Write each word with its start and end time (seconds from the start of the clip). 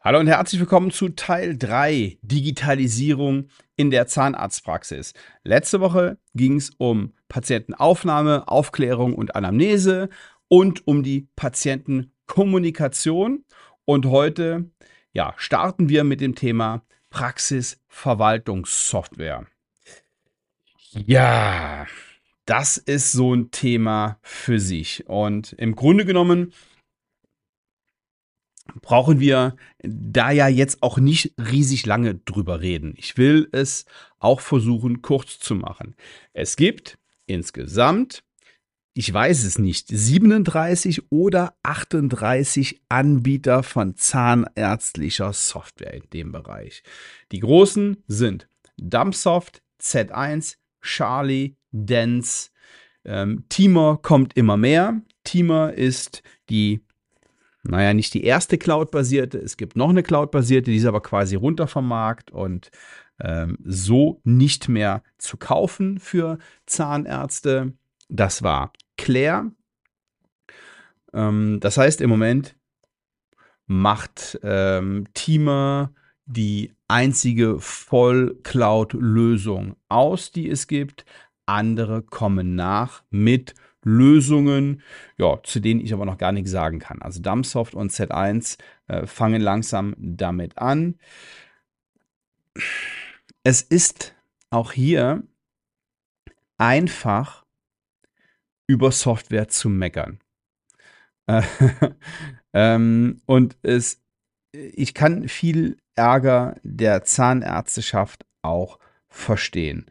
Hallo 0.00 0.18
und 0.18 0.26
herzlich 0.26 0.60
willkommen 0.60 0.90
zu 0.90 1.10
Teil 1.10 1.56
3 1.56 2.18
Digitalisierung 2.22 3.48
in 3.76 3.90
der 3.90 4.06
Zahnarztpraxis. 4.06 5.12
Letzte 5.44 5.80
Woche 5.80 6.18
ging 6.34 6.56
es 6.56 6.70
um 6.70 7.12
Patientenaufnahme, 7.28 8.48
Aufklärung 8.48 9.14
und 9.14 9.36
Anamnese 9.36 10.08
und 10.48 10.86
um 10.86 11.02
die 11.02 11.28
Patientenkommunikation. 11.36 13.44
Und 13.84 14.06
heute 14.06 14.70
ja, 15.12 15.34
starten 15.36 15.88
wir 15.88 16.04
mit 16.04 16.20
dem 16.20 16.34
Thema 16.34 16.82
Praxisverwaltungssoftware. 17.10 19.46
Ja, 20.92 21.86
das 22.46 22.76
ist 22.76 23.12
so 23.12 23.34
ein 23.34 23.50
Thema 23.50 24.18
für 24.22 24.58
sich. 24.58 25.06
Und 25.06 25.52
im 25.52 25.76
Grunde 25.76 26.04
genommen 26.04 26.52
brauchen 28.80 29.20
wir 29.20 29.56
da 29.82 30.30
ja 30.30 30.48
jetzt 30.48 30.82
auch 30.82 30.98
nicht 30.98 31.34
riesig 31.38 31.86
lange 31.86 32.14
drüber 32.14 32.60
reden. 32.60 32.94
Ich 32.96 33.16
will 33.16 33.48
es 33.52 33.86
auch 34.18 34.40
versuchen, 34.40 35.02
kurz 35.02 35.38
zu 35.38 35.54
machen. 35.54 35.94
Es 36.32 36.56
gibt 36.56 36.98
insgesamt, 37.26 38.22
ich 38.94 39.12
weiß 39.12 39.44
es 39.44 39.58
nicht, 39.58 39.88
37 39.88 41.10
oder 41.10 41.54
38 41.62 42.82
Anbieter 42.88 43.62
von 43.62 43.96
zahnärztlicher 43.96 45.32
Software 45.32 45.94
in 45.94 46.08
dem 46.12 46.32
Bereich. 46.32 46.82
Die 47.32 47.40
großen 47.40 48.02
sind 48.06 48.48
Dumpsoft, 48.76 49.62
Z1, 49.80 50.56
Charlie, 50.82 51.56
Dance, 51.72 52.50
ähm, 53.04 53.44
Teamer 53.48 53.98
kommt 54.00 54.36
immer 54.36 54.56
mehr. 54.56 55.00
Teamer 55.24 55.72
ist 55.72 56.22
die 56.48 56.82
naja, 57.62 57.94
nicht 57.94 58.12
die 58.14 58.24
erste 58.24 58.58
Cloud-basierte. 58.58 59.38
Es 59.38 59.56
gibt 59.56 59.76
noch 59.76 59.90
eine 59.90 60.02
Cloud-basierte, 60.02 60.70
die 60.70 60.78
ist 60.78 60.86
aber 60.86 61.00
quasi 61.00 61.36
runter 61.36 61.68
vom 61.68 61.86
Markt 61.86 62.32
und 62.32 62.70
ähm, 63.20 63.58
so 63.64 64.20
nicht 64.24 64.68
mehr 64.68 65.04
zu 65.18 65.36
kaufen 65.36 65.98
für 65.98 66.38
Zahnärzte. 66.66 67.72
Das 68.08 68.42
war 68.42 68.72
Claire. 68.96 69.52
Ähm, 71.12 71.60
das 71.60 71.76
heißt, 71.76 72.00
im 72.00 72.10
Moment 72.10 72.56
macht 73.66 74.40
ähm, 74.42 75.06
Teamer 75.14 75.94
die 76.26 76.72
einzige 76.88 77.60
Voll-Cloud-Lösung 77.60 79.76
aus, 79.88 80.32
die 80.32 80.50
es 80.50 80.66
gibt. 80.66 81.04
Andere 81.46 82.02
kommen 82.02 82.56
nach 82.56 83.04
mit 83.10 83.54
Lösungen, 83.84 84.82
ja, 85.16 85.42
zu 85.42 85.60
denen 85.60 85.80
ich 85.80 85.92
aber 85.92 86.06
noch 86.06 86.18
gar 86.18 86.32
nichts 86.32 86.50
sagen 86.50 86.78
kann. 86.78 87.02
Also 87.02 87.20
Dumpsoft 87.20 87.74
und 87.74 87.90
Z1 87.90 88.58
äh, 88.88 89.06
fangen 89.06 89.42
langsam 89.42 89.94
damit 89.98 90.58
an. 90.58 90.98
Es 93.42 93.62
ist 93.62 94.14
auch 94.50 94.72
hier 94.72 95.22
einfach 96.58 97.44
über 98.66 98.92
Software 98.92 99.48
zu 99.48 99.68
meckern. 99.68 100.20
Äh, 101.26 101.42
ähm, 102.52 103.20
und 103.26 103.56
es, 103.62 104.00
ich 104.52 104.94
kann 104.94 105.28
viel 105.28 105.76
Ärger 105.94 106.56
der 106.62 107.04
Zahnärzteschaft 107.04 108.24
auch 108.42 108.78
verstehen, 109.08 109.86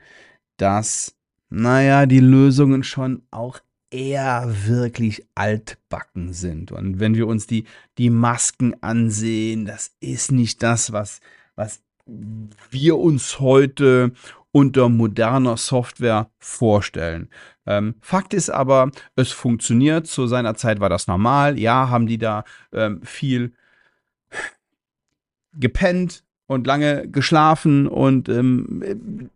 dass, 0.58 1.16
naja, 1.50 2.06
die 2.06 2.20
Lösungen 2.20 2.84
schon 2.84 3.24
auch 3.32 3.60
eher 3.92 4.54
wirklich 4.66 5.28
altbacken 5.36 6.34
sind. 6.34 6.72
Und 6.72 7.00
wenn 7.00 7.16
wir 7.16 7.28
uns 7.28 7.46
die, 7.46 7.66
die 7.98 8.10
Masken 8.10 8.82
ansehen, 8.82 9.66
das 9.66 9.92
ist 10.00 10.32
nicht 10.32 10.64
das, 10.64 10.92
was, 10.92 11.20
was 11.56 11.82
wir 12.70 12.98
uns 12.98 13.40
heute 13.40 14.14
unter 14.52 14.90
moderner 14.90 15.58
Software 15.58 16.30
vorstellen. 16.40 17.30
Ähm, 17.66 17.96
Fakt 18.02 18.34
ist 18.34 18.50
aber, 18.50 18.92
es 19.16 19.32
funktioniert. 19.32 20.08
Zu 20.08 20.28
seiner 20.28 20.56
Zeit 20.56 20.80
war 20.80 20.90
das 20.90 21.08
normal. 21.08 21.60
Ja, 21.60 21.90
haben 21.90 22.08
die 22.08 22.18
da 22.18 22.44
ähm, 22.74 23.02
viel 23.04 23.54
gepennt 25.54 26.24
und 26.48 26.66
lange 26.68 27.08
geschlafen 27.08 27.88
und 27.88 28.30
ähm, 28.30 29.30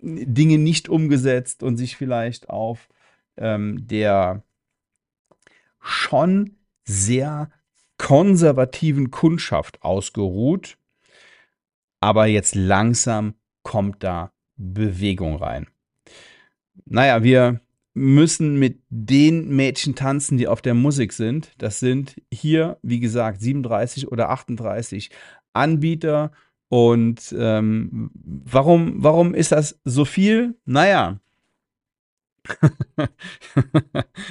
Dinge 0.00 0.58
nicht 0.58 0.88
umgesetzt 0.88 1.62
und 1.62 1.76
sich 1.76 1.96
vielleicht 1.96 2.48
auf 2.48 2.88
ähm, 3.36 3.86
der 3.86 4.42
schon 5.80 6.56
sehr 6.84 7.50
konservativen 7.98 9.10
Kundschaft 9.10 9.82
ausgeruht. 9.82 10.76
Aber 12.00 12.26
jetzt 12.26 12.54
langsam 12.54 13.34
kommt 13.62 14.02
da 14.02 14.32
Bewegung 14.56 15.36
rein. 15.36 15.66
Naja, 16.84 17.22
wir 17.22 17.60
müssen 17.94 18.58
mit 18.58 18.82
den 18.90 19.48
Mädchen 19.48 19.94
tanzen, 19.94 20.36
die 20.36 20.48
auf 20.48 20.60
der 20.60 20.74
Musik 20.74 21.12
sind. 21.12 21.52
Das 21.58 21.80
sind 21.80 22.20
hier, 22.30 22.78
wie 22.82 23.00
gesagt, 23.00 23.40
37 23.40 24.12
oder 24.12 24.28
38 24.30 25.10
Anbieter. 25.54 26.30
Und 26.68 27.34
ähm, 27.38 28.10
warum, 28.14 29.02
warum 29.02 29.34
ist 29.34 29.52
das 29.52 29.80
so 29.84 30.04
viel? 30.04 30.56
Naja, 30.66 31.20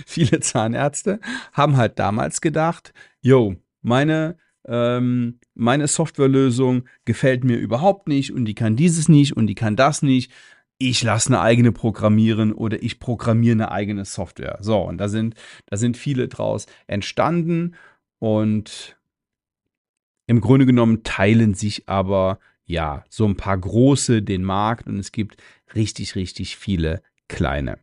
viele 0.06 0.40
Zahnärzte 0.40 1.20
haben 1.53 1.78
halt 1.78 2.00
damals 2.00 2.42
gedacht, 2.42 2.94
yo, 3.22 3.56
meine, 3.81 4.38
ähm, 4.66 5.40
meine 5.53 5.88
Softwarelösung 5.88 6.86
gefällt 7.06 7.44
mir 7.44 7.58
überhaupt 7.58 8.08
nicht 8.08 8.31
und 8.31 8.46
die 8.46 8.56
kann 8.56 8.76
dieses 8.76 9.09
nicht 9.09 9.36
und 9.36 9.48
die 9.48 9.56
kann 9.56 9.76
das 9.76 10.02
nicht. 10.02 10.31
Ich 10.78 11.03
lasse 11.03 11.30
eine 11.30 11.40
eigene 11.40 11.72
programmieren 11.72 12.52
oder 12.52 12.84
ich 12.84 13.00
programmiere 13.00 13.53
eine 13.53 13.72
eigene 13.72 14.03
Software. 14.03 14.58
So, 14.59 14.80
und 14.82 14.97
da 14.97 15.08
sind, 15.08 15.36
da 15.68 15.78
sind 15.78 15.96
viele 15.96 16.28
draus 16.28 16.66
entstanden 16.88 17.76
und 18.20 18.97
im 20.28 20.42
Grunde 20.42 20.66
genommen 20.66 21.03
teilen 21.03 21.53
sich 21.53 21.88
aber 21.88 22.40
ja 22.66 23.03
so 23.09 23.26
ein 23.26 23.38
paar 23.38 23.58
große 23.58 24.22
den 24.24 24.44
Markt 24.44 24.88
und 24.88 24.97
es 24.97 25.12
gibt 25.12 25.38
richtig, 25.76 26.16
richtig 26.16 26.58
viele 26.58 27.02
kleine. 27.28 27.78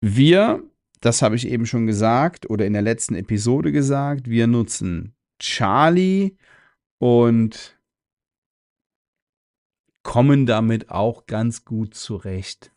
Wir, 0.00 0.62
das 1.00 1.22
habe 1.22 1.36
ich 1.36 1.48
eben 1.48 1.66
schon 1.66 1.86
gesagt 1.86 2.48
oder 2.48 2.66
in 2.66 2.72
der 2.72 2.82
letzten 2.82 3.14
Episode 3.14 3.72
gesagt, 3.72 4.28
wir 4.28 4.46
nutzen 4.46 5.14
Charlie 5.38 6.36
und 6.98 7.78
kommen 10.02 10.46
damit 10.46 10.90
auch 10.90 11.26
ganz 11.26 11.64
gut 11.64 11.94
zurecht. 11.94 12.70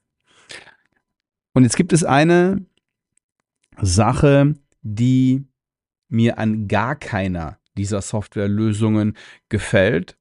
Und 1.53 1.63
jetzt 1.63 1.77
gibt 1.77 1.93
es 1.93 2.03
eine 2.03 2.65
Sache, 3.81 4.55
die 4.81 5.45
mir 6.07 6.37
an 6.37 6.67
gar 6.67 6.95
keiner 6.95 7.59
dieser 7.77 8.01
Softwarelösungen 8.01 9.15
gefällt 9.47 10.18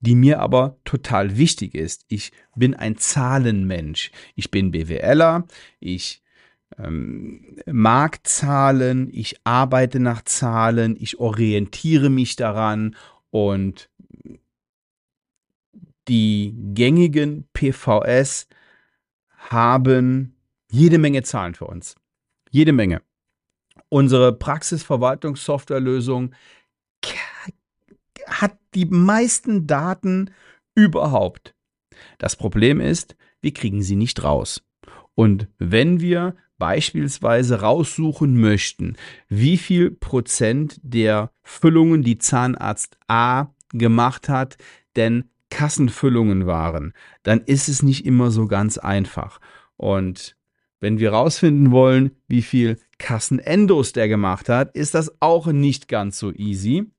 die 0.00 0.14
mir 0.14 0.40
aber 0.40 0.78
total 0.84 1.36
wichtig 1.36 1.74
ist. 1.74 2.04
Ich 2.08 2.32
bin 2.56 2.74
ein 2.74 2.96
Zahlenmensch. 2.96 4.10
Ich 4.34 4.50
bin 4.50 4.70
BWLer, 4.70 5.46
ich 5.78 6.22
ähm, 6.78 7.58
mag 7.66 8.26
Zahlen, 8.26 9.10
ich 9.12 9.36
arbeite 9.44 10.00
nach 10.00 10.22
Zahlen, 10.22 10.96
ich 10.98 11.20
orientiere 11.20 12.10
mich 12.10 12.36
daran 12.36 12.96
und 13.30 13.90
die 16.08 16.54
gängigen 16.74 17.46
PVS 17.52 18.48
haben 19.36 20.34
jede 20.70 20.98
Menge 20.98 21.22
Zahlen 21.22 21.54
für 21.54 21.66
uns. 21.66 21.94
Jede 22.50 22.72
Menge. 22.72 23.02
Unsere 23.88 24.32
Praxisverwaltungssoftwarelösung 24.32 26.34
hat 28.26 28.59
die 28.74 28.86
meisten 28.86 29.66
Daten 29.66 30.30
überhaupt. 30.74 31.54
Das 32.18 32.36
Problem 32.36 32.80
ist, 32.80 33.16
wir 33.40 33.52
kriegen 33.52 33.82
sie 33.82 33.96
nicht 33.96 34.22
raus. 34.22 34.62
Und 35.14 35.48
wenn 35.58 36.00
wir 36.00 36.36
beispielsweise 36.58 37.62
raussuchen 37.62 38.38
möchten, 38.38 38.96
wie 39.28 39.56
viel 39.56 39.90
Prozent 39.90 40.78
der 40.82 41.32
Füllungen, 41.42 42.02
die 42.02 42.18
Zahnarzt 42.18 42.98
A 43.08 43.48
gemacht 43.72 44.28
hat, 44.28 44.56
denn 44.96 45.24
Kassenfüllungen 45.50 46.46
waren, 46.46 46.92
dann 47.22 47.40
ist 47.40 47.68
es 47.68 47.82
nicht 47.82 48.06
immer 48.06 48.30
so 48.30 48.46
ganz 48.46 48.78
einfach. 48.78 49.40
Und 49.76 50.36
wenn 50.80 50.98
wir 50.98 51.12
rausfinden 51.12 51.70
wollen, 51.72 52.12
wie 52.28 52.42
viel 52.42 52.78
Kassenendos 52.98 53.92
der 53.92 54.08
gemacht 54.08 54.48
hat, 54.48 54.74
ist 54.74 54.94
das 54.94 55.20
auch 55.20 55.46
nicht 55.48 55.88
ganz 55.88 56.18
so 56.18 56.32
easy. 56.32 56.90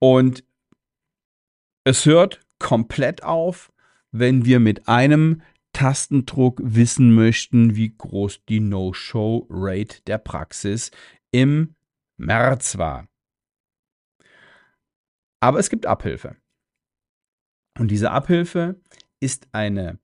Und 0.00 0.44
es 1.84 2.06
hört 2.06 2.40
komplett 2.58 3.22
auf, 3.22 3.72
wenn 4.10 4.44
wir 4.44 4.60
mit 4.60 4.88
einem 4.88 5.42
Tastendruck 5.72 6.60
wissen 6.62 7.14
möchten, 7.14 7.76
wie 7.76 7.96
groß 7.96 8.44
die 8.46 8.60
No-Show-Rate 8.60 10.02
der 10.06 10.18
Praxis 10.18 10.90
im 11.30 11.74
März 12.16 12.78
war. 12.78 13.06
Aber 15.40 15.58
es 15.58 15.70
gibt 15.70 15.86
Abhilfe. 15.86 16.36
Und 17.78 17.90
diese 17.90 18.10
Abhilfe 18.10 18.80
ist 19.20 19.48
eine 19.52 19.98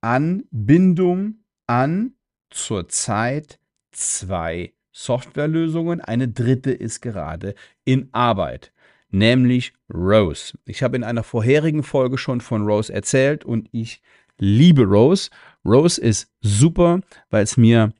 Anbindung 0.00 1.44
an 1.66 2.14
zurzeit 2.48 3.60
zwei 3.92 4.74
Softwarelösungen. 4.90 6.00
Eine 6.00 6.28
dritte 6.28 6.72
ist 6.72 7.02
gerade 7.02 7.54
in 7.84 8.08
Arbeit, 8.12 8.72
nämlich 9.10 9.72
Rose. 9.92 10.54
Ich 10.64 10.82
habe 10.82 10.96
in 10.96 11.04
einer 11.04 11.22
vorherigen 11.22 11.82
Folge 11.82 12.18
schon 12.18 12.40
von 12.40 12.66
Rose 12.66 12.92
erzählt 12.92 13.44
und 13.44 13.68
ich 13.72 14.02
liebe 14.38 14.84
Rose. 14.84 15.30
Rose 15.64 16.00
ist 16.00 16.30
super, 16.40 17.00
weil 17.28 17.44
es 17.44 17.56
mir 17.56 17.92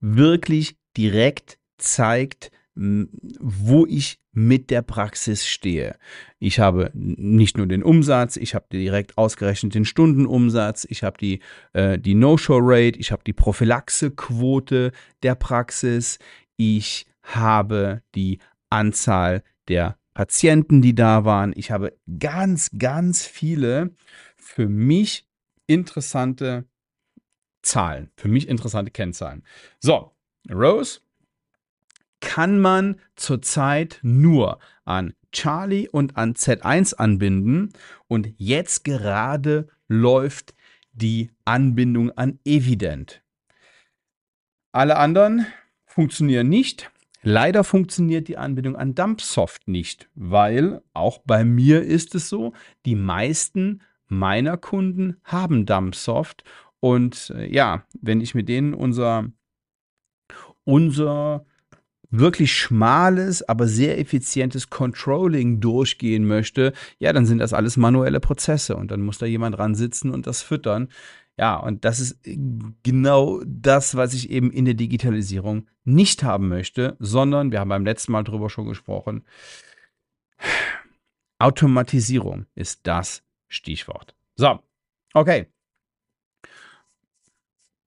wirklich 0.00 0.76
direkt 0.96 1.58
zeigt, 1.78 2.50
wo 2.74 3.86
ich 3.86 4.18
mit 4.32 4.70
der 4.70 4.80
Praxis 4.80 5.46
stehe. 5.46 5.96
Ich 6.38 6.58
habe 6.58 6.90
nicht 6.94 7.58
nur 7.58 7.66
den 7.66 7.82
Umsatz, 7.82 8.36
ich 8.36 8.54
habe 8.54 8.64
direkt 8.72 9.18
ausgerechnet 9.18 9.74
den 9.74 9.84
Stundenumsatz, 9.84 10.86
ich 10.88 11.02
habe 11.02 11.18
die, 11.18 11.40
äh, 11.74 11.98
die 11.98 12.14
No-Show-Rate, 12.14 12.98
ich 12.98 13.12
habe 13.12 13.22
die 13.26 13.34
Prophylaxequote 13.34 14.92
der 15.22 15.34
Praxis, 15.34 16.18
ich 16.56 17.06
habe 17.22 18.02
die 18.14 18.38
Anzahl 18.70 19.42
der 19.68 19.98
Patienten, 20.14 20.82
die 20.82 20.94
da 20.94 21.24
waren. 21.24 21.52
Ich 21.56 21.70
habe 21.70 21.96
ganz, 22.18 22.70
ganz 22.78 23.26
viele 23.26 23.94
für 24.36 24.68
mich 24.68 25.26
interessante 25.66 26.66
Zahlen, 27.62 28.10
für 28.16 28.28
mich 28.28 28.48
interessante 28.48 28.90
Kennzahlen. 28.90 29.44
So, 29.80 30.12
Rose 30.50 31.00
kann 32.20 32.60
man 32.60 33.00
zurzeit 33.16 33.98
nur 34.02 34.58
an 34.84 35.14
Charlie 35.32 35.88
und 35.88 36.16
an 36.16 36.34
Z1 36.34 36.94
anbinden 36.94 37.72
und 38.06 38.32
jetzt 38.36 38.84
gerade 38.84 39.68
läuft 39.88 40.54
die 40.92 41.30
Anbindung 41.44 42.10
an 42.12 42.38
Evident. 42.44 43.22
Alle 44.72 44.96
anderen 44.96 45.46
funktionieren 45.84 46.48
nicht. 46.48 46.90
Leider 47.22 47.62
funktioniert 47.62 48.26
die 48.28 48.36
Anbindung 48.36 48.76
an 48.76 48.94
Dumpsoft 48.94 49.68
nicht, 49.68 50.08
weil 50.14 50.82
auch 50.92 51.18
bei 51.24 51.44
mir 51.44 51.82
ist 51.82 52.14
es 52.14 52.28
so, 52.28 52.52
die 52.84 52.96
meisten 52.96 53.82
meiner 54.08 54.56
Kunden 54.56 55.16
haben 55.24 55.64
Dumpsoft 55.64 56.44
und 56.80 57.32
äh, 57.36 57.46
ja, 57.46 57.84
wenn 58.00 58.20
ich 58.20 58.34
mit 58.34 58.48
denen 58.48 58.74
unser 58.74 59.30
unser 60.64 61.44
wirklich 62.10 62.52
schmales, 62.52 63.48
aber 63.48 63.66
sehr 63.66 63.98
effizientes 63.98 64.68
Controlling 64.68 65.60
durchgehen 65.60 66.26
möchte, 66.26 66.74
ja, 66.98 67.12
dann 67.12 67.24
sind 67.24 67.38
das 67.38 67.54
alles 67.54 67.78
manuelle 67.78 68.20
Prozesse 68.20 68.76
und 68.76 68.90
dann 68.90 69.00
muss 69.00 69.18
da 69.18 69.26
jemand 69.26 69.56
dran 69.56 69.74
sitzen 69.74 70.10
und 70.10 70.26
das 70.26 70.42
füttern. 70.42 70.88
Ja, 71.38 71.56
und 71.56 71.84
das 71.84 71.98
ist 71.98 72.18
genau 72.82 73.40
das, 73.46 73.94
was 73.94 74.12
ich 74.12 74.30
eben 74.30 74.50
in 74.50 74.64
der 74.66 74.74
Digitalisierung 74.74 75.66
nicht 75.84 76.22
haben 76.22 76.48
möchte, 76.48 76.96
sondern, 76.98 77.50
wir 77.50 77.60
haben 77.60 77.70
beim 77.70 77.84
letzten 77.84 78.12
Mal 78.12 78.22
drüber 78.22 78.50
schon 78.50 78.66
gesprochen, 78.66 79.24
Automatisierung 81.38 82.46
ist 82.54 82.86
das 82.86 83.22
Stichwort. 83.48 84.14
So, 84.36 84.60
okay. 85.14 85.46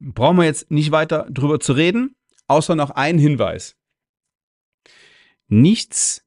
Brauchen 0.01 0.37
wir 0.37 0.45
jetzt 0.45 0.71
nicht 0.71 0.91
weiter 0.93 1.27
drüber 1.31 1.59
zu 1.59 1.73
reden, 1.73 2.15
außer 2.47 2.75
noch 2.75 2.91
ein 2.91 3.19
Hinweis. 3.19 3.77
Nichts 5.49 6.25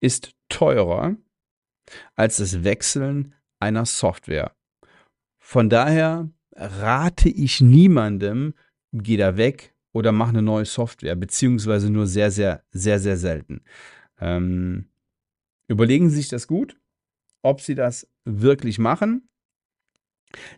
ist 0.00 0.34
teurer 0.48 1.16
als 2.14 2.36
das 2.36 2.64
Wechseln 2.64 3.34
einer 3.58 3.84
Software. 3.84 4.54
Von 5.46 5.68
daher 5.68 6.30
rate 6.56 7.28
ich 7.28 7.60
niemandem, 7.60 8.54
geh 8.94 9.18
da 9.18 9.36
weg 9.36 9.74
oder 9.92 10.10
mach 10.10 10.30
eine 10.30 10.40
neue 10.40 10.64
Software, 10.64 11.14
beziehungsweise 11.16 11.90
nur 11.90 12.06
sehr, 12.06 12.30
sehr, 12.30 12.64
sehr, 12.70 12.98
sehr 12.98 13.18
selten. 13.18 13.62
Ähm, 14.18 14.88
überlegen 15.68 16.08
Sie 16.08 16.16
sich 16.16 16.28
das 16.28 16.46
gut, 16.46 16.80
ob 17.42 17.60
Sie 17.60 17.74
das 17.74 18.08
wirklich 18.24 18.78
machen, 18.78 19.28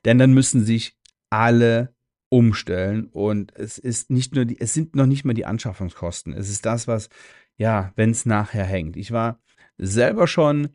denn 0.05 0.19
dann 0.19 0.33
müssen 0.33 0.65
sich 0.65 0.97
alle 1.31 1.93
umstellen 2.29 3.09
und 3.09 3.57
es 3.57 3.79
ist 3.79 4.09
nicht 4.09 4.37
nur 4.37 4.45
die, 4.45 4.61
es 4.61 4.73
sind 4.73 4.95
noch 4.95 5.07
nicht 5.07 5.25
mal 5.25 5.35
die 5.35 5.47
Anschaffungskosten. 5.47 6.33
Es 6.33 6.49
ist 6.49 6.65
das, 6.65 6.87
was 6.87 7.09
ja, 7.57 7.93
wenn 7.97 8.13
es 8.13 8.25
nachher 8.25 8.65
hängt. 8.65 8.97
Ich 8.97 9.11
war 9.11 9.41
selber 9.79 10.29
schon 10.29 10.69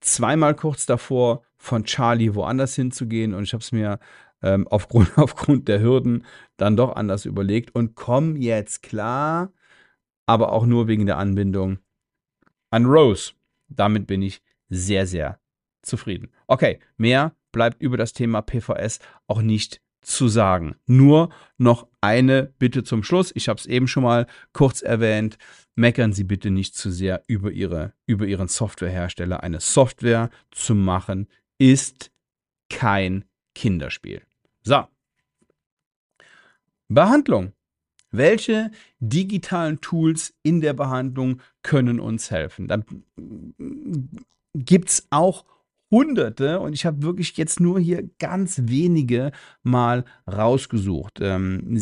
zweimal 0.00 0.54
kurz 0.54 0.86
davor, 0.86 1.45
von 1.58 1.84
Charlie 1.84 2.34
woanders 2.34 2.74
hinzugehen 2.74 3.34
und 3.34 3.44
ich 3.44 3.52
habe 3.52 3.62
es 3.62 3.72
mir 3.72 3.98
ähm, 4.42 4.66
aufgrund, 4.70 5.16
aufgrund 5.16 5.68
der 5.68 5.80
Hürden 5.80 6.24
dann 6.56 6.76
doch 6.76 6.96
anders 6.96 7.24
überlegt 7.24 7.74
und 7.74 7.94
komme 7.94 8.38
jetzt 8.38 8.82
klar, 8.82 9.52
aber 10.26 10.52
auch 10.52 10.66
nur 10.66 10.88
wegen 10.88 11.06
der 11.06 11.18
Anbindung 11.18 11.78
an 12.70 12.86
Rose. 12.86 13.32
Damit 13.68 14.06
bin 14.06 14.22
ich 14.22 14.42
sehr, 14.68 15.06
sehr 15.06 15.40
zufrieden. 15.82 16.30
Okay, 16.46 16.80
mehr 16.96 17.34
bleibt 17.52 17.80
über 17.80 17.96
das 17.96 18.12
Thema 18.12 18.42
PVS 18.42 18.98
auch 19.26 19.40
nicht 19.40 19.80
zu 20.02 20.28
sagen. 20.28 20.76
Nur 20.86 21.30
noch 21.58 21.88
eine 22.00 22.54
Bitte 22.58 22.84
zum 22.84 23.02
Schluss. 23.02 23.32
Ich 23.34 23.48
habe 23.48 23.58
es 23.58 23.66
eben 23.66 23.88
schon 23.88 24.04
mal 24.04 24.26
kurz 24.52 24.82
erwähnt. 24.82 25.36
Meckern 25.74 26.12
Sie 26.12 26.24
bitte 26.24 26.50
nicht 26.50 26.76
zu 26.76 26.90
sehr 26.90 27.22
über, 27.26 27.50
Ihre, 27.50 27.92
über 28.06 28.26
Ihren 28.26 28.46
Softwarehersteller. 28.46 29.42
Eine 29.42 29.60
Software 29.60 30.30
zu 30.52 30.74
machen 30.74 31.26
ist 31.58 32.10
kein 32.70 33.24
Kinderspiel. 33.54 34.22
So. 34.62 34.84
Behandlung. 36.88 37.52
Welche 38.10 38.70
digitalen 38.98 39.80
Tools 39.80 40.34
in 40.42 40.60
der 40.60 40.72
Behandlung 40.72 41.42
können 41.62 42.00
uns 42.00 42.30
helfen? 42.30 42.68
Da 42.68 42.82
gibt 44.54 44.88
es 44.88 45.06
auch 45.10 45.44
Hunderte 45.90 46.60
und 46.60 46.72
ich 46.72 46.84
habe 46.84 47.02
wirklich 47.02 47.36
jetzt 47.36 47.60
nur 47.60 47.78
hier 47.78 48.08
ganz 48.18 48.62
wenige 48.64 49.30
mal 49.62 50.04
rausgesucht. 50.26 51.20
Ähm, 51.20 51.78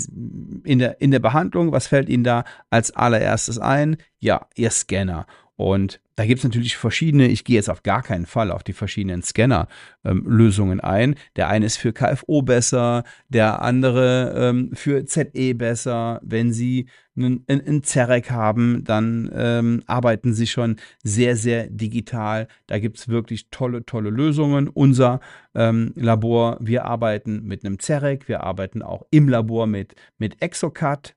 in, 0.65 0.79
der, 0.79 1.01
in 1.01 1.11
der 1.11 1.21
Behandlung, 1.21 1.73
was 1.73 1.87
fällt 1.87 2.09
Ihnen 2.09 2.25
da 2.25 2.45
als 2.69 2.91
allererstes 2.91 3.59
ein? 3.59 3.97
Ja, 4.19 4.47
Ihr 4.57 4.71
Scanner. 4.71 5.27
Und 5.57 6.01
da 6.17 6.27
gibt 6.27 6.39
es 6.39 6.45
natürlich 6.45 6.77
verschiedene, 6.77 7.27
ich 7.27 7.45
gehe 7.45 7.57
jetzt 7.57 7.71
auf 7.71 7.83
gar 7.83 8.03
keinen 8.03 8.27
Fall 8.27 8.53
auf 8.53 8.63
die 8.63 8.73
verschiedenen 8.73 9.23
Scanner-Lösungen 9.23 10.79
ähm, 10.79 10.85
ein. 10.85 11.15
Der 11.35 11.49
eine 11.49 11.67
ist 11.67 11.77
für 11.77 11.93
KFO 11.93 12.43
besser, 12.43 13.03
der 13.29 13.63
andere 13.63 14.35
ähm, 14.37 14.71
für 14.75 15.05
ZE 15.07 15.55
besser. 15.55 16.21
Wenn 16.23 16.53
Sie 16.53 16.87
einen, 17.17 17.45
einen 17.49 17.83
Zerek 17.83 18.31
haben, 18.31 18.85
dann 18.85 19.31
ähm, 19.35 19.83
arbeiten 19.87 20.35
Sie 20.35 20.47
schon 20.47 20.77
sehr, 21.03 21.37
sehr 21.37 21.69
digital. 21.69 22.47
Da 22.69 22.79
gibt 22.79 22.99
es 22.99 23.09
wirklich 23.09 23.51
tolle, 23.51 23.85
tolle 23.85 24.11
Lösungen. 24.11 24.69
Unser 24.69 25.19
ähm, 25.55 25.93
Labor, 25.97 26.59
wir 26.61 26.85
arbeiten 26.85 27.43
mit 27.45 27.65
einem 27.65 27.81
Zerek, 27.81 28.29
wir 28.29 28.45
arbeiten 28.45 28.83
auch 28.83 29.05
im 29.11 29.29
Labor 29.29 29.67
mit, 29.67 29.97
mit 30.19 30.41
Exocad. 30.43 31.17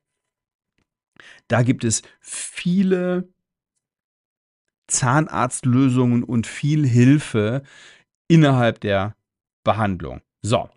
Da 1.47 1.61
gibt 1.61 1.83
es 1.83 2.01
viele 2.19 3.29
Zahnarztlösungen 4.87 6.23
und 6.23 6.47
viel 6.47 6.85
Hilfe 6.85 7.63
innerhalb 8.27 8.79
der 8.81 9.15
Behandlung. 9.63 10.21
So, 10.41 10.69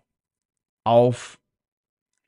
auf 0.85 1.39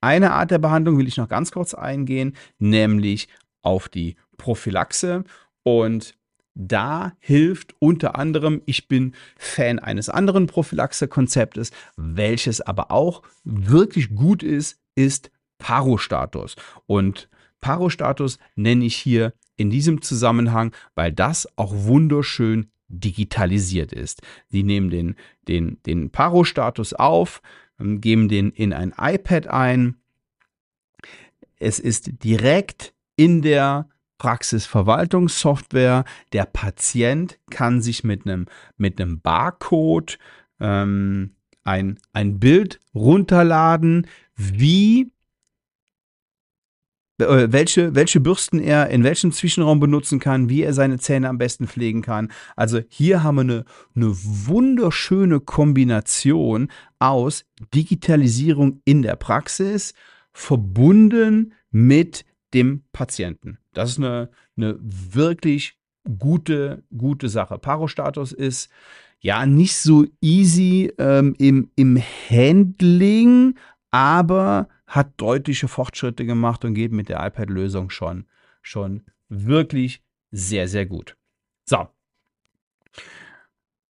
eine 0.01 0.31
Art 0.31 0.51
der 0.51 0.59
Behandlung 0.59 0.97
will 0.97 1.07
ich 1.07 1.17
noch 1.17 1.29
ganz 1.29 1.51
kurz 1.51 1.73
eingehen, 1.73 2.35
nämlich 2.59 3.27
auf 3.61 3.89
die 3.89 4.15
Prophylaxe. 4.37 5.23
Und 5.63 6.15
da 6.55 7.13
hilft 7.19 7.73
unter 7.79 8.17
anderem, 8.17 8.61
ich 8.65 8.87
bin 8.87 9.15
Fan 9.37 9.79
eines 9.79 10.09
anderen 10.09 10.47
Prophylaxe-Konzeptes, 10.47 11.71
welches 11.95 12.61
aber 12.61 12.91
auch 12.91 13.23
wirklich 13.43 14.13
gut 14.13 14.43
ist, 14.43 14.79
ist 14.95 15.31
Parostatus. 15.57 16.55
Und 16.85 17.29
Parostatus 17.61 18.37
nenne 18.55 18.85
ich 18.85 18.95
hier 18.95 19.33
in 19.55 19.69
diesem 19.69 20.01
Zusammenhang, 20.01 20.73
weil 20.95 21.11
das 21.11 21.47
auch 21.57 21.73
wunderschön 21.73 22.67
digitalisiert 22.87 23.91
ist. 23.91 24.21
Sie 24.49 24.63
nehmen 24.63 24.89
den, 24.89 25.15
den, 25.47 25.81
den 25.85 26.09
Paro-Status 26.09 26.93
auf, 26.93 27.41
ähm, 27.79 28.01
geben 28.01 28.29
den 28.29 28.51
in 28.51 28.73
ein 28.73 28.93
iPad 28.97 29.47
ein. 29.47 29.97
Es 31.57 31.79
ist 31.79 32.23
direkt 32.23 32.93
in 33.15 33.41
der 33.41 33.87
Praxisverwaltungssoftware. 34.17 36.05
Der 36.33 36.45
Patient 36.45 37.39
kann 37.49 37.81
sich 37.81 38.03
mit 38.03 38.25
einem, 38.25 38.45
mit 38.77 39.01
einem 39.01 39.21
Barcode 39.21 40.17
ähm, 40.59 41.35
ein, 41.63 41.99
ein 42.11 42.39
Bild 42.39 42.79
runterladen, 42.93 44.07
wie 44.35 45.11
welche, 47.17 47.93
welche 47.95 48.19
Bürsten 48.19 48.59
er 48.59 48.89
in 48.89 49.03
welchem 49.03 49.31
Zwischenraum 49.31 49.79
benutzen 49.79 50.19
kann, 50.19 50.49
wie 50.49 50.63
er 50.63 50.73
seine 50.73 50.97
Zähne 50.97 51.29
am 51.29 51.37
besten 51.37 51.67
pflegen 51.67 52.01
kann. 52.01 52.31
Also 52.55 52.81
hier 52.89 53.23
haben 53.23 53.35
wir 53.35 53.41
eine, 53.41 53.65
eine 53.95 54.11
wunderschöne 54.13 55.39
Kombination 55.39 56.69
aus 56.99 57.45
Digitalisierung 57.73 58.81
in 58.85 59.03
der 59.03 59.15
Praxis 59.15 59.93
verbunden 60.31 61.53
mit 61.71 62.25
dem 62.53 62.83
Patienten. 62.91 63.59
Das 63.73 63.91
ist 63.91 63.97
eine, 63.99 64.29
eine 64.57 64.77
wirklich 64.81 65.77
gute, 66.17 66.83
gute 66.95 67.29
Sache. 67.29 67.57
Parostatus 67.57 68.31
ist 68.31 68.69
ja 69.19 69.45
nicht 69.45 69.75
so 69.75 70.05
easy 70.21 70.91
ähm, 70.97 71.35
im, 71.37 71.71
im 71.75 71.97
Handling, 72.29 73.55
aber 73.91 74.67
hat 74.93 75.13
deutliche 75.17 75.67
Fortschritte 75.67 76.23
gemacht 76.23 76.63
und 76.63 76.75
geht 76.75 76.91
mit 76.91 77.09
der 77.09 77.25
iPad-Lösung 77.25 77.89
schon, 77.89 78.25
schon 78.61 79.03
wirklich 79.27 80.03
sehr, 80.29 80.67
sehr 80.67 80.85
gut. 80.85 81.17
So. 81.65 81.87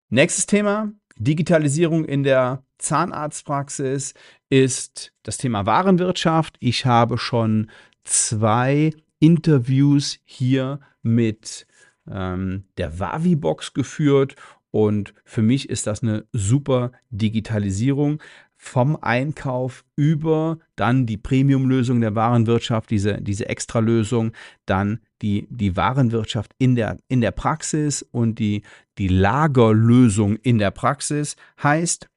Nächstes 0.10 0.46
Thema, 0.46 0.92
Digitalisierung 1.18 2.06
in 2.06 2.22
der 2.22 2.64
Zahnarztpraxis 2.78 4.14
ist 4.50 5.12
das 5.24 5.38
Thema 5.38 5.66
Warenwirtschaft. 5.66 6.58
Ich 6.60 6.86
habe 6.86 7.18
schon 7.18 7.72
zwei 8.04 8.94
Interviews 9.20 10.20
hier 10.24 10.82
mit 11.02 11.66
ähm, 12.08 12.66
der 12.78 13.00
Wavi-Box 13.00 13.74
geführt 13.74 14.36
und 14.70 15.16
für 15.26 15.42
mich 15.42 15.68
ist 15.70 15.88
das 15.88 16.04
eine 16.04 16.26
super 16.32 16.92
Digitalisierung 17.10 18.22
vom 18.64 18.96
Einkauf 19.02 19.84
über 19.96 20.60
dann 20.76 21.08
die 21.08 21.18
Premium-Lösung 21.18 22.00
der 22.00 22.14
Warenwirtschaft, 22.14 22.92
diese, 22.92 23.20
diese 23.20 23.50
Extra-Lösung, 23.50 24.34
dann 24.68 25.00
die, 25.24 25.48
die 25.50 25.76
Warenwirtschaft 25.76 26.54
in 26.60 26.76
der, 26.76 27.00
in 27.08 27.22
der 27.22 27.32
Praxis 27.32 28.04
und 28.04 28.38
die, 28.38 28.62
die 29.00 29.08
Lagerlösung 29.08 30.36
in 30.36 30.60
der 30.60 30.70
Praxis. 30.70 31.38
Heißt, 31.62 32.08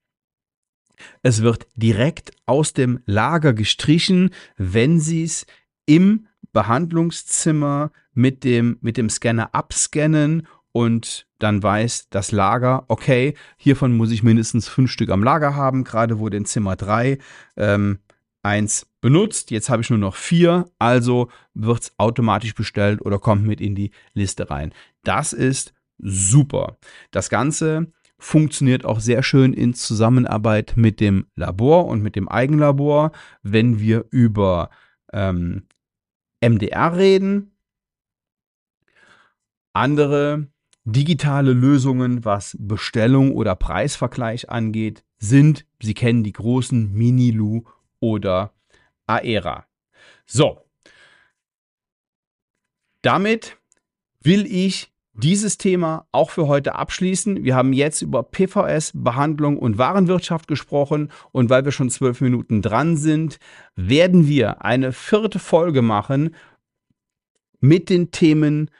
es 1.23 1.41
wird 1.41 1.67
direkt 1.77 2.33
aus 2.45 2.75
dem 2.75 3.01
Lager 3.07 3.55
gestrichen, 3.55 4.29
wenn 4.59 5.01
Sie 5.01 5.25
es 5.25 5.47
im 5.87 6.27
Behandlungszimmer 6.53 7.91
mit 8.13 8.45
dem, 8.45 8.77
mit 8.83 8.99
dem 8.99 9.09
Scanner 9.09 9.55
abscannen 9.55 10.47
und 10.73 11.27
dann 11.45 11.63
weiß 11.63 12.09
das 12.09 12.33
Lager, 12.33 12.85
okay, 12.89 13.35
hiervon 13.59 13.95
muss 13.95 14.11
ich 14.11 14.23
mindestens 14.23 14.67
fünf 14.67 14.91
Stück 14.91 15.11
am 15.11 15.23
Lager 15.23 15.55
haben, 15.55 15.85
gerade 15.85 16.19
wurde 16.19 16.39
in 16.39 16.47
Zimmer 16.47 16.75
drei 16.75 17.19
ähm, 17.57 17.99
eins 18.43 18.87
benutzt, 19.03 19.51
jetzt 19.51 19.69
habe 19.69 19.83
ich 19.83 19.91
nur 19.91 19.99
noch 19.99 20.17
vier, 20.17 20.65
also 20.79 21.29
wird 21.53 21.83
es 21.83 21.93
automatisch 21.99 22.55
bestellt 22.55 23.03
oder 23.03 23.19
kommt 23.19 23.45
mit 23.47 23.61
in 23.61 23.75
die 23.75 23.91
Liste 24.15 24.49
rein. 24.49 24.73
Das 25.03 25.35
ist 25.35 25.75
super. 25.99 26.79
Das 27.11 27.29
Ganze 27.29 27.93
funktioniert 28.19 28.87
auch 28.87 29.01
sehr 29.01 29.23
schön 29.23 29.53
in 29.53 29.75
Zusammenarbeit 29.75 30.73
mit 30.77 30.99
dem 30.99 31.27
Labor 31.37 31.87
und 31.87 32.03
mit 32.03 32.17
dem 32.17 32.27
Eigenlabor, 32.27 33.13
wenn 33.43 33.81
wir 33.81 34.07
über 34.11 34.71
ähm, 35.13 35.67
MDR 36.41 36.97
reden. 36.97 37.51
Andere 39.75 40.49
Digitale 40.85 41.53
Lösungen, 41.53 42.25
was 42.25 42.57
Bestellung 42.61 43.33
oder 43.35 43.55
Preisvergleich 43.57 44.51
angeht, 44.51 45.03
sind, 45.19 45.65
Sie 45.81 45.95
kennen 45.95 46.23
die 46.23 46.33
großen 46.33 46.93
Minilu 46.93 47.65
oder 48.01 48.53
Aera. 49.07 49.67
So, 50.27 50.61
damit 53.01 53.57
will 54.21 54.47
ich 54.47 54.93
dieses 55.15 55.59
Thema 55.59 56.07
auch 56.13 56.31
für 56.31 56.49
heute 56.49 56.75
abschließen. 56.75 57.45
Wir 57.45 57.55
haben 57.55 57.73
jetzt 57.73 58.03
über 58.03 58.23
PVS, 58.23 58.93
Behandlung 58.95 59.59
und 59.59 59.79
Warenwirtschaft 59.79 60.49
gesprochen 60.49 61.11
und 61.31 61.51
weil 61.51 61.65
wir 61.65 61.73
schon 61.73 61.89
zwölf 61.89 62.21
Minuten 62.21 62.63
dran 62.63 62.97
sind, 62.97 63.39
werden 63.77 64.27
wir 64.27 64.65
eine 64.65 64.93
vierte 64.93 65.39
Folge 65.39 65.83
machen 65.83 66.35
mit 67.61 67.89
den 67.91 68.11
Themen 68.11 68.71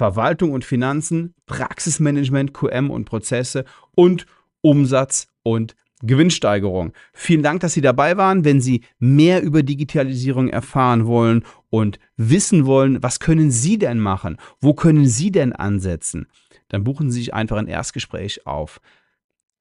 Verwaltung 0.00 0.52
und 0.52 0.64
Finanzen, 0.64 1.34
Praxismanagement, 1.44 2.54
QM 2.54 2.90
und 2.90 3.04
Prozesse 3.04 3.66
und 3.94 4.24
Umsatz 4.62 5.28
und 5.42 5.76
Gewinnsteigerung. 6.02 6.94
Vielen 7.12 7.42
Dank, 7.42 7.60
dass 7.60 7.74
Sie 7.74 7.82
dabei 7.82 8.16
waren. 8.16 8.46
Wenn 8.46 8.62
Sie 8.62 8.80
mehr 8.98 9.42
über 9.42 9.62
Digitalisierung 9.62 10.48
erfahren 10.48 11.04
wollen 11.04 11.44
und 11.68 11.98
wissen 12.16 12.64
wollen, 12.64 13.02
was 13.02 13.20
können 13.20 13.50
Sie 13.50 13.76
denn 13.76 14.00
machen? 14.00 14.38
Wo 14.58 14.72
können 14.72 15.06
Sie 15.06 15.30
denn 15.30 15.52
ansetzen? 15.52 16.28
Dann 16.68 16.82
buchen 16.82 17.10
Sie 17.10 17.18
sich 17.18 17.34
einfach 17.34 17.58
ein 17.58 17.68
Erstgespräch 17.68 18.46
auf 18.46 18.80